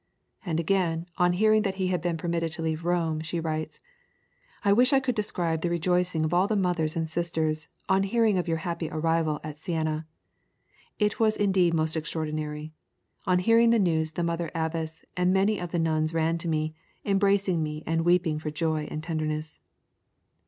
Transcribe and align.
And 0.43 0.59
again, 0.59 1.05
on 1.19 1.33
hearing 1.33 1.61
that 1.61 1.75
he 1.75 1.89
had 1.89 2.01
been 2.01 2.17
permitted 2.17 2.51
to 2.53 2.63
leave 2.63 2.85
Rome, 2.85 3.19
she 3.21 3.39
writes 3.39 3.77
"I 4.65 4.73
wish 4.73 4.93
I 4.93 4.99
could 4.99 5.13
describe 5.13 5.61
the 5.61 5.69
rejoicing 5.69 6.25
of 6.25 6.33
all 6.33 6.47
the 6.47 6.55
mothers 6.55 6.95
and 6.95 7.07
sisters 7.07 7.67
on 7.87 8.01
hearing 8.01 8.39
of 8.39 8.47
your 8.47 8.57
happy 8.65 8.89
arrival 8.89 9.39
at 9.43 9.59
Siena. 9.59 10.07
It 10.97 11.19
was 11.19 11.37
indeed 11.37 11.75
most 11.75 11.95
extraordinary. 11.95 12.73
On 13.27 13.37
hearing 13.37 13.69
the 13.69 13.77
news 13.77 14.13
the 14.13 14.23
Mother 14.23 14.49
Abbess 14.55 15.05
and 15.15 15.31
many 15.31 15.59
of 15.59 15.69
the 15.69 15.77
nuns 15.77 16.15
ran 16.15 16.39
to 16.39 16.47
me, 16.47 16.73
embracing 17.05 17.61
me 17.61 17.83
and 17.85 18.03
weeping 18.03 18.39
for 18.39 18.49
joy 18.49 18.85
and 18.89 19.03
tenderness." 19.03 19.59